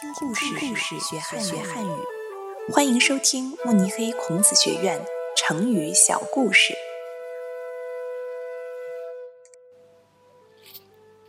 [0.00, 1.90] 听故事，学汉学汉语。
[2.72, 4.98] 欢迎收听慕尼黑孔子学院
[5.36, 6.74] 成语小故事。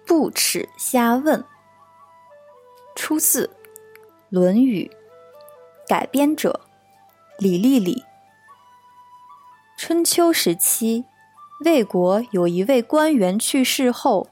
[0.05, 1.43] 不耻下问，
[2.95, 3.47] 出自
[4.29, 4.89] 《论语》，
[5.85, 6.61] 改编者
[7.39, 8.05] 李丽丽。
[9.77, 11.03] 春秋时期，
[11.65, 14.29] 魏国有一位官员去世后，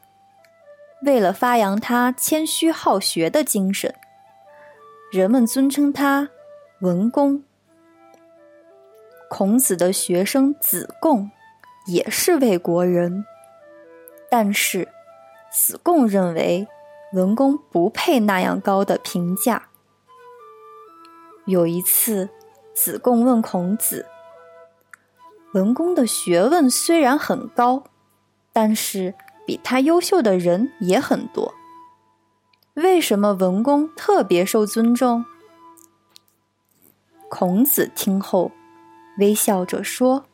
[1.06, 3.94] 为了发扬他谦虚好学的精神，
[5.12, 6.30] 人们尊称他
[6.82, 7.44] 文公。
[9.30, 11.32] 孔子的学生子贡
[11.88, 13.26] 也是魏国人，
[14.30, 14.88] 但是。
[15.52, 16.68] 子贡认为
[17.14, 19.70] 文公不配那样高的评价。
[21.48, 22.30] 有一次，
[22.76, 24.06] 子贡问孔子
[25.56, 27.86] ：“文公的学问虽然很高，
[28.54, 29.16] 但是
[29.48, 31.56] 比他优秀的人也很多，
[32.82, 35.26] 为什么文公特别受尊重？”
[37.30, 38.52] 孔子听后，
[39.20, 40.26] 微笑着说：“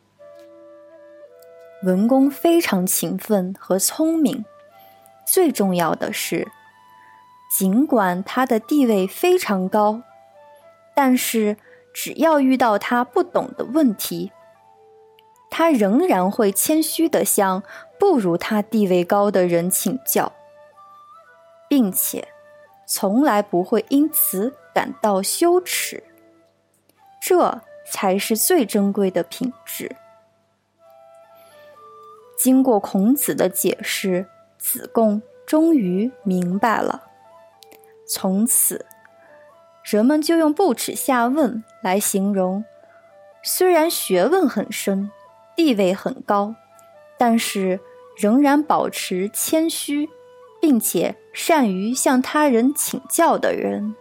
[1.83, 4.45] 文公非常勤奋和聪明。”
[5.27, 6.47] 最重要的是，
[7.51, 10.03] 尽管他的地位非常高，
[10.95, 11.57] 但是
[11.91, 14.31] 只要遇到他不懂的问题，
[15.49, 17.63] 他仍然会谦虚地向
[17.99, 20.31] 不如他地位高的人请教，
[21.67, 22.27] 并且
[22.85, 26.03] 从来不会因此感到羞耻。
[27.21, 29.95] 这才是最珍贵的品质。
[32.37, 34.27] 经过孔子的解释。
[34.57, 37.03] 子贡终于明白了，
[38.07, 38.83] 从此，
[39.83, 42.65] 人们就用“不耻下问”来形容
[43.43, 45.11] 虽然学问很深、
[45.55, 46.55] 地位很高，
[47.15, 47.79] 但是
[48.17, 50.09] 仍然保持谦虚，
[50.65, 53.93] 并且善于向他人请教的人。